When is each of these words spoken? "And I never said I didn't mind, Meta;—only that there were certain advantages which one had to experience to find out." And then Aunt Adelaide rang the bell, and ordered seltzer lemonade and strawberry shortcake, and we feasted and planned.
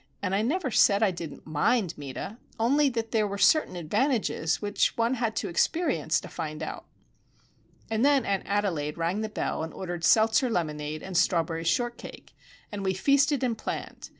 "And 0.19 0.33
I 0.33 0.41
never 0.41 0.71
said 0.71 1.03
I 1.03 1.11
didn't 1.11 1.45
mind, 1.45 1.95
Meta;—only 1.95 2.89
that 2.89 3.11
there 3.11 3.27
were 3.27 3.37
certain 3.37 3.75
advantages 3.75 4.59
which 4.59 4.97
one 4.97 5.13
had 5.13 5.35
to 5.35 5.47
experience 5.47 6.19
to 6.21 6.27
find 6.27 6.63
out." 6.63 6.85
And 7.87 8.03
then 8.03 8.25
Aunt 8.25 8.47
Adelaide 8.47 8.97
rang 8.97 9.21
the 9.21 9.29
bell, 9.29 9.61
and 9.61 9.71
ordered 9.71 10.03
seltzer 10.03 10.49
lemonade 10.49 11.03
and 11.03 11.15
strawberry 11.15 11.63
shortcake, 11.65 12.33
and 12.71 12.83
we 12.83 12.95
feasted 12.95 13.43
and 13.43 13.55
planned. 13.55 14.09